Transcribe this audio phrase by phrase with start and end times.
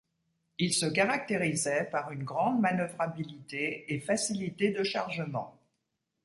[0.57, 5.59] Il se caractérisait par une grande manœuvrabilité et facilité de chargement.